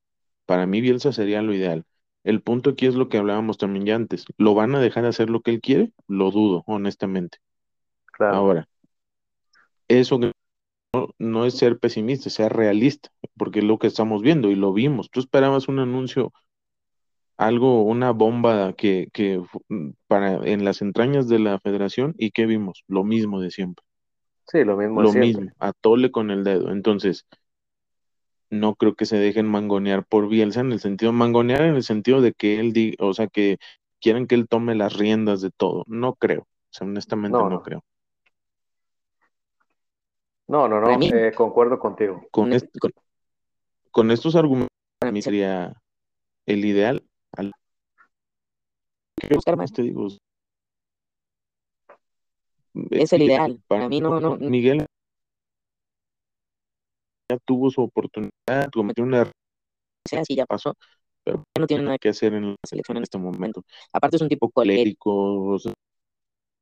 para 0.46 0.66
mí 0.66 0.80
Bielsa 0.80 1.12
sería 1.12 1.42
lo 1.42 1.54
ideal. 1.54 1.84
El 2.22 2.40
punto 2.42 2.70
aquí 2.70 2.86
es 2.86 2.94
lo 2.94 3.08
que 3.08 3.18
hablábamos 3.18 3.58
también 3.58 3.84
ya 3.84 3.96
antes. 3.96 4.26
¿Lo 4.38 4.54
van 4.54 4.74
a 4.74 4.80
dejar 4.80 5.06
hacer 5.06 5.28
lo 5.28 5.40
que 5.40 5.50
él 5.52 5.60
quiere? 5.60 5.92
Lo 6.06 6.30
dudo, 6.30 6.62
honestamente. 6.66 7.38
Ahora, 8.18 8.68
eso 9.88 10.18
no, 10.94 11.08
no 11.18 11.44
es 11.44 11.56
ser 11.58 11.78
pesimista, 11.78 12.28
es 12.28 12.34
ser 12.34 12.52
realista, 12.52 13.10
porque 13.36 13.60
es 13.60 13.64
lo 13.64 13.78
que 13.78 13.86
estamos 13.86 14.22
viendo 14.22 14.50
y 14.50 14.54
lo 14.54 14.72
vimos. 14.72 15.10
Tú 15.10 15.20
esperabas 15.20 15.68
un 15.68 15.78
anuncio 15.78 16.32
algo, 17.36 17.82
una 17.82 18.12
bomba 18.12 18.72
que, 18.74 19.08
que 19.12 19.42
mm, 19.68 19.90
para 20.06 20.36
en 20.46 20.64
las 20.64 20.82
entrañas 20.82 21.28
de 21.28 21.38
la 21.38 21.58
federación 21.58 22.14
y 22.16 22.30
¿qué 22.30 22.46
vimos? 22.46 22.84
Lo 22.86 23.04
mismo 23.04 23.40
de 23.40 23.50
siempre. 23.50 23.84
Sí, 24.46 24.62
lo 24.62 24.76
mismo 24.76 25.02
Lo 25.02 25.12
mismo, 25.12 25.50
atole 25.58 26.10
con 26.10 26.30
el 26.30 26.44
dedo. 26.44 26.70
Entonces, 26.70 27.26
no 28.50 28.74
creo 28.74 28.94
que 28.94 29.06
se 29.06 29.16
dejen 29.16 29.46
mangonear 29.46 30.04
por 30.04 30.28
Bielsa 30.28 30.60
en 30.60 30.72
el 30.72 30.80
sentido, 30.80 31.12
mangonear 31.12 31.62
en 31.62 31.74
el 31.74 31.82
sentido 31.82 32.20
de 32.20 32.32
que 32.32 32.60
él 32.60 32.72
diga, 32.72 32.96
o 33.00 33.14
sea, 33.14 33.26
que 33.26 33.58
quieren 34.00 34.26
que 34.26 34.34
él 34.34 34.48
tome 34.48 34.74
las 34.74 34.96
riendas 34.96 35.40
de 35.40 35.50
todo. 35.50 35.84
No 35.86 36.14
creo, 36.14 36.42
o 36.42 36.68
sea, 36.70 36.86
honestamente 36.86 37.38
no, 37.38 37.62
creo. 37.62 37.82
No, 40.46 40.68
no, 40.68 40.80
no, 40.80 41.00
eh, 41.00 41.32
concuerdo 41.34 41.78
contigo. 41.78 42.26
Con, 42.30 42.50
con 43.90 44.10
estos 44.10 44.36
argumentos, 44.36 44.68
para 44.98 45.12
mí 45.12 45.22
sería 45.22 45.72
el 46.46 46.64
ideal 46.64 47.02
buscar 49.30 49.56
más. 49.56 49.72
Te 49.72 49.82
digo, 49.82 50.08
es 52.90 53.12
el 53.12 53.22
ideal. 53.22 53.60
Para 53.66 53.88
mí 53.88 54.00
no, 54.00 54.20
no. 54.20 54.36
Miguel 54.36 54.86
ya 57.30 57.38
tuvo 57.44 57.70
su 57.70 57.82
oportunidad, 57.82 58.70
cometió 58.72 59.04
una 59.04 59.30
sí, 60.04 60.34
ya 60.34 60.44
pasó, 60.44 60.74
pero 61.22 61.42
no 61.58 61.66
tiene 61.66 61.84
nada 61.84 61.98
que 61.98 62.10
hacer 62.10 62.34
en 62.34 62.50
la 62.50 62.56
selección 62.66 62.98
en 62.98 63.04
este 63.04 63.18
momento. 63.18 63.62
Aparte 63.92 64.16
es 64.16 64.22
un 64.22 64.28
tipo 64.28 64.50
colérico, 64.50 65.56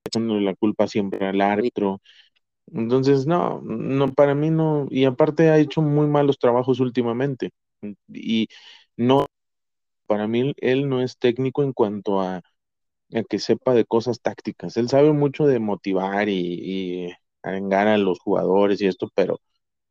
echándole 0.05 0.43
la 0.43 0.55
culpa 0.55 0.87
siempre 0.87 1.27
al 1.27 1.41
árbitro. 1.41 2.01
Entonces, 2.69 3.27
no, 3.27 3.61
no, 3.63 4.13
para 4.13 4.35
mí 4.35 4.51
no, 4.51 4.87
y 4.91 5.05
aparte 5.05 5.51
ha 5.51 5.59
hecho 5.59 5.83
muy 5.83 6.07
malos 6.07 6.39
trabajos 6.39 6.81
últimamente. 6.81 7.51
Y 8.09 8.49
no 8.97 9.27
para 10.07 10.29
mí 10.29 10.55
él 10.59 10.89
no 10.89 11.03
es 11.03 11.19
técnico 11.19 11.63
en 11.63 11.73
cuanto 11.73 12.21
a, 12.21 12.43
que 13.29 13.39
sepa 13.39 13.75
de 13.75 13.85
cosas 13.85 14.21
tácticas. 14.21 14.77
Él 14.77 14.89
sabe 14.89 15.13
mucho 15.13 15.47
de 15.47 15.59
motivar 15.59 16.29
y, 16.29 17.07
y 17.07 17.13
arengar 17.43 17.89
a 17.89 17.99
los 17.99 18.21
jugadores 18.21 18.81
y 18.83 18.87
esto, 18.87 19.09
pero 19.15 19.41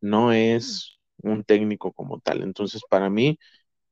no 0.02 0.32
es 0.34 1.00
un 1.24 1.44
técnico 1.44 1.92
como 1.94 2.20
tal. 2.20 2.44
Entonces, 2.44 2.82
para 2.90 3.10
mí, 3.10 3.38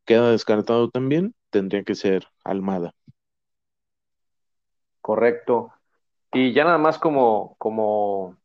queda 0.05 0.31
descartado 0.31 0.89
también, 0.89 1.35
tendría 1.51 1.83
que 1.83 1.95
ser 1.95 2.25
Almada. 2.43 2.93
Correcto. 5.01 5.71
Y 6.33 6.53
ya 6.53 6.63
nada 6.63 6.77
más 6.77 6.99
como, 6.99 7.55
como, 7.57 8.37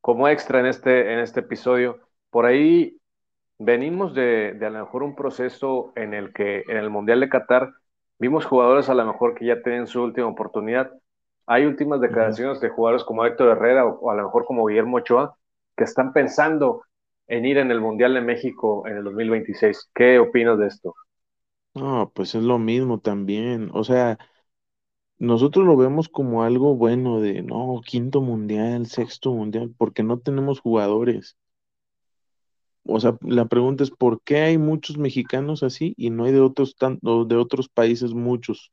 como 0.00 0.28
extra 0.28 0.60
en 0.60 0.66
este, 0.66 1.12
en 1.12 1.18
este 1.20 1.40
episodio, 1.40 1.98
por 2.30 2.46
ahí 2.46 2.98
venimos 3.58 4.14
de, 4.14 4.58
a 4.60 4.70
lo 4.70 4.80
mejor 4.80 5.02
un 5.02 5.14
proceso 5.16 5.92
en 5.96 6.14
el 6.14 6.32
que 6.32 6.64
en 6.68 6.76
el 6.76 6.90
Mundial 6.90 7.20
de 7.20 7.28
Qatar 7.28 7.72
vimos 8.18 8.46
jugadores 8.46 8.88
a 8.88 8.94
lo 8.94 9.04
mejor 9.06 9.34
que 9.34 9.46
ya 9.46 9.62
tienen 9.62 9.86
su 9.86 10.02
última 10.02 10.28
oportunidad. 10.28 10.90
Hay 11.46 11.66
últimas 11.66 12.00
declaraciones 12.00 12.60
de 12.60 12.70
jugadores 12.70 13.04
como 13.04 13.24
Héctor 13.24 13.48
Herrera 13.50 13.86
o, 13.86 14.10
a 14.10 14.14
lo 14.14 14.24
mejor 14.24 14.44
como 14.46 14.66
Guillermo 14.66 14.98
Ochoa 14.98 15.36
que 15.76 15.84
están 15.84 16.12
pensando 16.12 16.82
en 17.28 17.44
ir 17.44 17.58
en 17.58 17.70
el 17.70 17.80
Mundial 17.80 18.14
de 18.14 18.20
México 18.20 18.86
en 18.86 18.98
el 18.98 19.04
2026. 19.04 19.90
¿Qué 19.94 20.18
opinas 20.18 20.58
de 20.58 20.66
esto? 20.68 20.94
No, 21.74 22.10
pues 22.14 22.34
es 22.34 22.42
lo 22.42 22.58
mismo 22.58 22.98
también. 23.00 23.70
O 23.72 23.84
sea, 23.84 24.18
nosotros 25.20 25.64
lo 25.64 25.76
vemos 25.76 26.08
como 26.08 26.42
algo 26.42 26.74
bueno 26.74 27.20
de, 27.20 27.42
no, 27.42 27.80
quinto 27.86 28.20
mundial, 28.20 28.86
sexto 28.86 29.32
mundial, 29.32 29.72
porque 29.78 30.02
no 30.02 30.18
tenemos 30.18 30.58
jugadores 30.58 31.36
o 32.84 33.00
sea, 33.00 33.16
la 33.22 33.46
pregunta 33.46 33.84
es 33.84 33.90
¿por 33.90 34.22
qué 34.22 34.38
hay 34.40 34.58
muchos 34.58 34.98
mexicanos 34.98 35.62
así 35.62 35.94
y 35.96 36.10
no 36.10 36.24
hay 36.24 36.32
de 36.32 36.40
otros 36.40 36.76
tanto, 36.76 37.24
de 37.24 37.36
otros 37.36 37.68
países 37.68 38.14
muchos? 38.14 38.70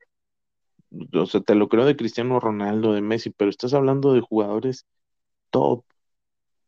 O 1.14 1.26
sea, 1.26 1.42
te 1.42 1.56
lo 1.56 1.68
creo 1.68 1.86
de 1.86 1.98
Cristiano 1.98 2.40
Ronaldo, 2.40 2.94
de 2.94 3.02
Messi, 3.02 3.30
pero 3.30 3.50
estás 3.50 3.74
hablando 3.74 4.14
de 4.14 4.22
jugadores 4.22 4.86
top. 5.52 5.84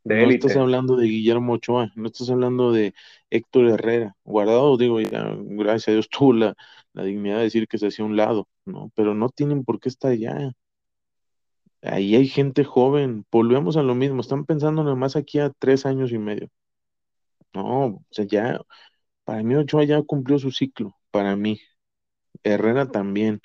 no 0.03 0.13
estás 0.29 0.57
hablando 0.57 0.95
de 0.97 1.07
Guillermo 1.07 1.53
Ochoa, 1.53 1.91
no 1.95 2.07
estás 2.07 2.29
hablando 2.29 2.71
de 2.71 2.93
Héctor 3.29 3.69
Herrera. 3.69 4.15
Guardado, 4.25 4.77
digo, 4.77 4.99
ya, 5.01 5.33
gracias 5.39 5.87
a 5.87 5.91
Dios 5.93 6.09
tuvo 6.11 6.33
la, 6.33 6.55
la 6.99 7.05
dignidad 7.05 7.37
de 7.37 7.43
decir 7.43 7.67
que 7.67 7.77
se 7.77 7.87
hacía 7.87 8.05
un 8.05 8.17
lado, 8.17 8.47
¿no? 8.65 8.91
Pero 8.95 9.13
no 9.15 9.29
tienen 9.29 9.63
por 9.63 9.79
qué 9.79 9.89
estar 9.89 10.11
allá. 10.11 10.51
Ahí 11.81 12.15
hay 12.15 12.27
gente 12.27 12.63
joven, 12.65 13.25
volvemos 13.31 13.77
a 13.77 13.83
lo 13.83 13.95
mismo, 13.95 14.21
están 14.21 14.45
pensando 14.45 14.83
nomás 14.83 15.15
aquí 15.15 15.39
a 15.39 15.49
tres 15.49 15.85
años 15.85 16.11
y 16.11 16.17
medio. 16.17 16.49
No, 17.53 17.85
o 17.85 18.05
sea, 18.11 18.25
ya, 18.25 18.59
para 19.23 19.43
mí 19.43 19.55
Ochoa 19.55 19.85
ya 19.85 20.01
cumplió 20.03 20.39
su 20.39 20.51
ciclo, 20.51 20.95
para 21.11 21.35
mí. 21.35 21.59
Herrera 22.43 22.91
también. 22.91 23.41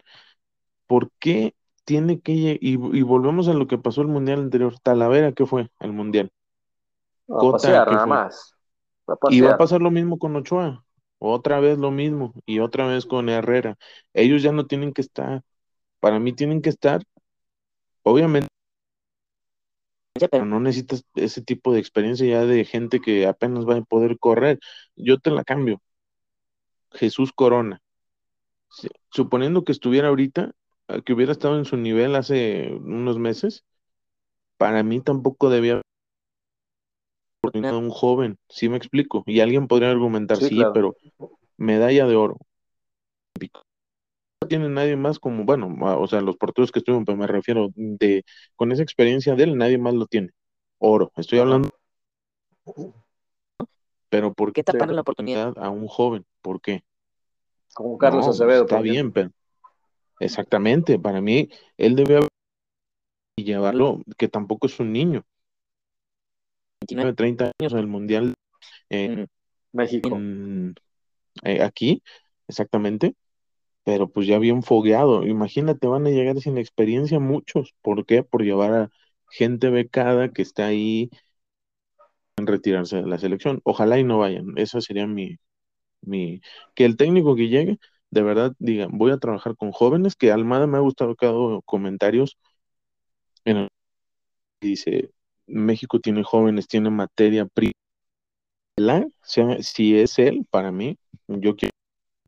¿Por 0.86 1.10
qué 1.18 1.54
tiene 1.84 2.20
que 2.20 2.32
y, 2.32 2.58
y 2.60 3.02
volvemos 3.02 3.48
a 3.48 3.54
lo 3.54 3.66
que 3.66 3.78
pasó 3.78 4.02
el 4.02 4.08
mundial 4.08 4.40
anterior? 4.40 4.78
Talavera, 4.82 5.32
¿qué 5.32 5.46
fue 5.46 5.70
al 5.78 5.92
mundial? 5.92 6.30
A 7.28 7.90
nada 7.92 8.06
más. 8.06 8.54
Y 9.30 9.40
va 9.40 9.52
a 9.52 9.58
pasar 9.58 9.80
lo 9.80 9.90
mismo 9.90 10.18
con 10.18 10.34
Ochoa. 10.36 10.83
Otra 11.32 11.60
vez 11.60 11.78
lo 11.78 11.90
mismo 11.90 12.34
y 12.46 12.60
otra 12.60 12.86
vez 12.86 13.06
con 13.06 13.28
Herrera. 13.28 13.76
Ellos 14.14 14.42
ya 14.42 14.52
no 14.52 14.66
tienen 14.66 14.92
que 14.92 15.02
estar, 15.02 15.42
para 16.00 16.18
mí 16.20 16.32
tienen 16.32 16.62
que 16.62 16.70
estar, 16.70 17.02
obviamente, 18.02 18.48
pero 20.30 20.44
no 20.44 20.60
necesitas 20.60 21.04
ese 21.16 21.42
tipo 21.42 21.72
de 21.72 21.80
experiencia 21.80 22.26
ya 22.26 22.44
de 22.46 22.64
gente 22.64 23.00
que 23.00 23.26
apenas 23.26 23.66
va 23.68 23.76
a 23.76 23.82
poder 23.82 24.18
correr. 24.18 24.58
Yo 24.96 25.18
te 25.18 25.30
la 25.30 25.44
cambio. 25.44 25.80
Jesús 26.92 27.32
Corona. 27.32 27.82
Suponiendo 29.10 29.64
que 29.64 29.72
estuviera 29.72 30.08
ahorita, 30.08 30.52
que 31.04 31.12
hubiera 31.12 31.32
estado 31.32 31.58
en 31.58 31.64
su 31.64 31.76
nivel 31.76 32.14
hace 32.16 32.72
unos 32.72 33.18
meses, 33.18 33.64
para 34.56 34.82
mí 34.82 35.00
tampoco 35.00 35.50
debía 35.50 35.82
oportunidad 37.44 37.76
un 37.76 37.90
joven, 37.90 38.38
¿sí 38.48 38.68
me 38.68 38.76
explico? 38.76 39.22
Y 39.26 39.40
alguien 39.40 39.66
podría 39.68 39.90
argumentar, 39.90 40.38
sí, 40.38 40.60
pero 40.72 40.96
medalla 41.56 42.06
de 42.06 42.16
oro. 42.16 42.38
No 43.40 44.48
tiene 44.48 44.68
nadie 44.68 44.96
más 44.96 45.18
como, 45.18 45.44
bueno, 45.44 45.74
o 45.98 46.06
sea, 46.06 46.20
los 46.20 46.36
porteros 46.36 46.70
que 46.70 46.80
estuvieron, 46.80 47.04
pero 47.04 47.16
me 47.16 47.26
refiero 47.26 47.68
de, 47.74 48.24
con 48.56 48.72
esa 48.72 48.82
experiencia 48.82 49.34
de 49.34 49.44
él, 49.44 49.56
nadie 49.56 49.78
más 49.78 49.94
lo 49.94 50.06
tiene. 50.06 50.30
Oro, 50.78 51.12
estoy 51.16 51.38
hablando. 51.38 51.70
Pero 54.08 54.32
¿por 54.32 54.52
qué 54.52 54.62
tapar 54.62 54.92
la 54.92 55.00
oportunidad 55.00 55.54
a 55.56 55.70
un 55.70 55.86
joven? 55.88 56.24
¿Por 56.42 56.60
qué? 56.60 56.84
Como 57.72 57.98
Carlos 57.98 58.28
Acevedo. 58.28 58.62
Está 58.62 58.80
bien, 58.80 59.12
pero 59.12 59.30
exactamente, 60.20 60.98
para 60.98 61.20
mí, 61.20 61.48
él 61.76 61.96
debe 61.96 62.18
haber 62.18 62.28
y 63.36 63.44
llevarlo, 63.44 64.00
que 64.16 64.28
tampoco 64.28 64.66
es 64.66 64.78
un 64.78 64.92
niño. 64.92 65.24
29, 66.88 67.14
30 67.14 67.52
años 67.58 67.72
en 67.72 67.78
el 67.78 67.86
Mundial 67.86 68.34
en 68.88 69.28
México. 69.72 70.18
Eh, 71.42 71.62
aquí, 71.62 72.02
exactamente, 72.46 73.14
pero 73.84 74.08
pues 74.08 74.26
ya 74.26 74.38
bien 74.38 74.62
fogueado. 74.62 75.26
Imagínate, 75.26 75.86
van 75.86 76.06
a 76.06 76.10
llegar 76.10 76.40
sin 76.40 76.58
experiencia 76.58 77.18
muchos. 77.20 77.74
¿Por 77.82 78.06
qué? 78.06 78.22
Por 78.22 78.42
llevar 78.42 78.72
a 78.72 78.90
gente 79.30 79.70
becada 79.70 80.30
que 80.32 80.42
está 80.42 80.66
ahí 80.66 81.10
en 82.36 82.46
retirarse 82.46 82.96
de 82.96 83.06
la 83.06 83.18
selección. 83.18 83.60
Ojalá 83.64 83.98
y 83.98 84.04
no 84.04 84.18
vayan. 84.18 84.54
Esa 84.56 84.80
sería 84.80 85.06
mi, 85.06 85.38
mi, 86.02 86.40
que 86.74 86.84
el 86.84 86.96
técnico 86.96 87.36
que 87.36 87.48
llegue, 87.48 87.78
de 88.10 88.22
verdad, 88.22 88.54
diga, 88.58 88.88
voy 88.90 89.12
a 89.12 89.18
trabajar 89.18 89.56
con 89.56 89.72
jóvenes, 89.72 90.16
que 90.16 90.32
Almada 90.32 90.66
me 90.66 90.78
ha 90.78 90.80
gustado 90.80 91.16
cada 91.16 91.60
comentarios 91.64 92.38
en 93.44 93.56
el, 93.58 93.68
dice, 94.60 95.10
México 95.46 96.00
tiene 96.00 96.22
jóvenes, 96.22 96.66
tiene 96.66 96.90
materia 96.90 97.46
prima. 97.46 97.72
Si 99.60 99.98
es 99.98 100.18
él, 100.18 100.46
para 100.50 100.72
mí, 100.72 100.98
yo 101.28 101.54
quiero, 101.56 101.72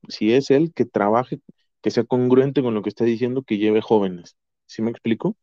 si 0.09 0.33
es 0.33 0.51
él, 0.51 0.73
que 0.75 0.85
trabaje, 0.85 1.41
que 1.83 1.91
sea 1.91 2.05
congruente 2.05 2.63
con 2.63 2.75
lo 2.75 2.83
que 2.83 2.89
está 2.89 3.05
diciendo, 3.05 3.43
que 3.43 3.59
lleve 3.59 3.81
jóvenes. 3.81 4.37
¿Sí 4.67 4.83
me 4.83 4.91
explico? 4.91 5.37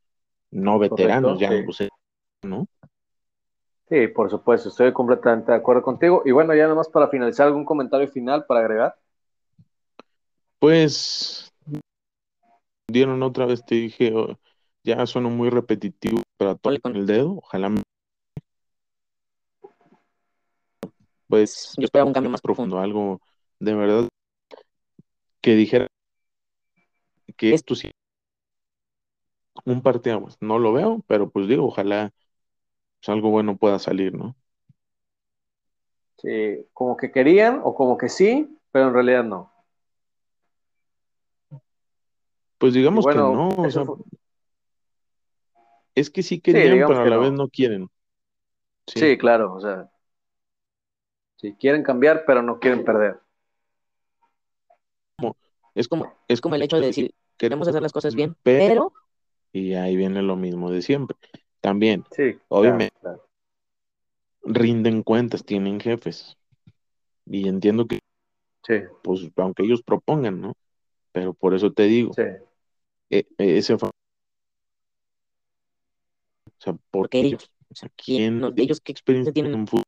No 0.52 0.80
veteranos, 0.80 1.40
ya, 1.40 1.50
¿no? 2.44 2.68
Sí, 3.90 4.08
por 4.08 4.30
supuesto, 4.30 4.70
estoy 4.70 4.94
completamente 4.94 5.52
de 5.52 5.58
acuerdo 5.58 5.82
contigo. 5.82 6.24
Y 6.26 6.32
bueno, 6.32 6.56
ya 6.56 6.68
nomás 6.68 6.88
para 6.90 7.10
finalizar, 7.10 7.48
¿algún 7.48 7.66
comentario 7.66 8.08
final 8.08 8.46
para 8.46 8.62
agregar? 8.62 8.96
Pues 10.60 11.52
dieron 12.88 13.22
otra 13.24 13.46
vez, 13.46 13.66
te 13.66 13.76
dije, 13.76 14.14
oh, 14.14 14.38
ya 14.84 15.06
suena 15.06 15.30
muy 15.30 15.50
repetitivo, 15.50 16.22
pero 16.38 16.56
todo 16.56 16.80
con 16.82 16.96
el 16.96 17.06
dedo, 17.06 17.38
ojalá 17.38 17.74
pues 21.28 21.74
yo 21.78 21.86
espero 21.86 22.06
un 22.06 22.14
cambio 22.14 22.30
más 22.30 22.42
profundo, 22.42 22.80
algo 22.80 23.20
de 23.60 23.74
verdad 23.74 24.08
que 25.42 25.56
dijera 25.56 25.88
que 27.36 27.54
esto 27.54 27.76
sí 27.76 27.92
un 29.66 29.82
parteaguas, 29.82 30.38
no 30.42 30.60
lo 30.60 30.74
veo, 30.74 31.04
pero 31.08 31.30
pues 31.30 31.48
digo, 31.48 31.66
ojalá 31.66 32.12
pues, 33.00 33.10
algo 33.10 33.30
bueno 33.30 33.58
pueda 33.58 33.80
salir, 33.80 34.14
¿no? 34.14 34.36
Sí, 36.18 36.66
como 36.74 36.96
que 36.98 37.12
querían 37.12 37.62
o 37.64 37.76
como 37.76 37.98
que 37.98 38.10
sí, 38.10 38.58
pero 38.72 38.88
en 38.88 38.94
realidad 38.94 39.24
no. 39.24 39.52
Pues 42.58 42.74
digamos 42.74 43.06
que 43.06 43.16
no, 43.16 43.50
es 45.96 46.10
que 46.10 46.24
sí 46.24 46.40
querían, 46.40 46.88
pero 46.88 47.02
a 47.02 47.06
la 47.06 47.18
vez 47.18 47.32
no 47.32 47.48
quieren. 47.48 47.90
Sí. 48.88 49.18
claro, 49.18 49.54
o 49.54 49.62
sea, 49.62 49.90
sí, 51.38 51.56
quieren 51.60 51.84
cambiar, 51.84 52.24
pero 52.26 52.42
no 52.42 52.60
quieren 52.60 52.84
perder. 52.84 53.20
Es 55.76 55.88
como, 55.88 56.14
es 56.28 56.40
como 56.40 56.56
el 56.56 56.62
hecho 56.62 56.80
de 56.80 56.88
decir, 56.88 57.16
queremos 57.38 57.68
hacer 57.68 57.82
las 57.82 57.94
cosas 57.94 58.14
bien, 58.16 58.36
pero... 58.44 58.94
Y 59.52 59.74
ahí 59.74 59.96
viene 59.96 60.22
lo 60.22 60.36
mismo 60.36 60.72
de 60.72 60.82
siempre. 60.82 61.16
También, 61.62 62.04
sí, 62.12 62.38
obviamente, 62.48 62.98
rinden 64.44 65.04
cuentas, 65.04 65.46
tienen 65.46 65.80
jefes. 65.80 66.38
Y 67.26 67.48
entiendo 67.48 67.86
que, 67.86 68.00
sí. 68.68 68.82
pues, 69.04 69.30
aunque 69.38 69.64
ellos 69.64 69.82
propongan, 69.84 70.42
¿no? 70.42 70.54
Pero 71.12 71.34
por 71.34 71.54
eso 71.54 71.72
te 71.72 71.84
digo, 71.84 72.14
sí. 72.14 72.24
E, 73.10 73.28
e, 73.38 73.58
ese 73.58 73.78
fue 73.78 73.92
o 76.64 76.72
sea, 76.72 76.78
porque 76.92 77.20
ellos, 77.20 77.52
o 77.70 77.76
sea, 77.76 77.90
¿quién, 77.98 78.42
ellos 78.56 78.80
qué 78.80 78.94
experiencia 78.94 79.34
tienen 79.34 79.54
en 79.54 79.68
fútbol? 79.68 79.84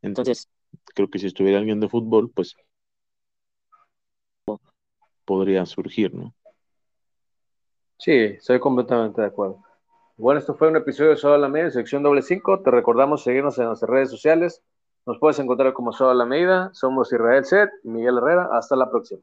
Entonces, 0.00 0.48
creo 0.94 1.10
que 1.10 1.18
si 1.18 1.26
estuviera 1.26 1.58
alguien 1.58 1.80
de 1.80 1.88
fútbol, 1.88 2.30
pues 2.30 2.54
podría 5.24 5.66
surgir, 5.66 6.14
¿no? 6.14 6.32
Sí, 7.98 8.12
estoy 8.12 8.60
completamente 8.60 9.22
de 9.22 9.26
acuerdo. 9.26 9.64
Bueno, 10.16 10.38
esto 10.38 10.54
fue 10.54 10.68
un 10.68 10.76
episodio 10.76 11.10
de 11.10 11.16
Solo 11.16 11.34
a 11.34 11.38
la 11.38 11.48
Medida, 11.48 11.70
sección 11.72 12.04
doble 12.04 12.22
5. 12.22 12.60
Te 12.62 12.70
recordamos 12.70 13.24
seguirnos 13.24 13.58
en 13.58 13.64
nuestras 13.64 13.90
redes 13.90 14.10
sociales. 14.10 14.62
Nos 15.04 15.18
puedes 15.18 15.40
encontrar 15.40 15.72
como 15.72 15.92
Solo 15.92 16.10
a 16.10 16.14
la 16.14 16.26
Medida. 16.26 16.70
Somos 16.74 17.12
Israel 17.12 17.44
Set, 17.44 17.70
Miguel 17.82 18.18
Herrera. 18.18 18.50
Hasta 18.52 18.76
la 18.76 18.88
próxima. 18.88 19.22